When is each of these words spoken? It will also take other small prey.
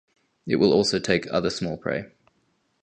It 0.47 0.55
will 0.55 0.73
also 0.73 0.97
take 0.97 1.31
other 1.31 1.51
small 1.51 1.77
prey. 1.77 2.05